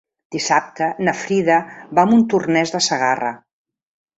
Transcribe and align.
Dissabte 0.35 0.87
na 1.09 1.13
Frida 1.19 1.57
va 1.99 2.07
a 2.07 2.11
Montornès 2.13 2.75
de 2.77 2.83
Segarra. 2.89 3.31